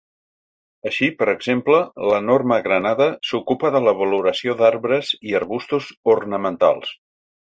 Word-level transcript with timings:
Així, 0.89 1.09
per 1.17 1.27
exemple, 1.33 1.81
la 2.11 2.21
Norma 2.29 2.57
Granada 2.69 3.07
s'ocupa 3.31 3.71
de 3.77 3.83
la 3.89 3.95
valoració 4.01 4.57
d'arbres 4.63 5.13
i 5.33 5.39
arbustos 5.43 5.91
ornamentals. 6.17 6.97